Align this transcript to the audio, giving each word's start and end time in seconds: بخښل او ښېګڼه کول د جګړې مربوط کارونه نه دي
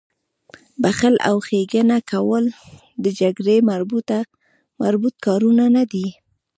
بخښل 0.81 1.15
او 1.29 1.35
ښېګڼه 1.47 1.97
کول 2.11 2.45
د 3.03 3.05
جګړې 3.19 3.57
مربوط 4.81 5.15
کارونه 5.25 5.65
نه 5.75 5.83
دي 5.91 6.07